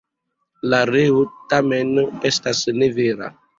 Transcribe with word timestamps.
La 0.73 0.79
reo 0.91 1.19
tamen, 1.53 1.93
estas 2.33 2.65
ne 2.81 2.91
vera. 2.99 3.33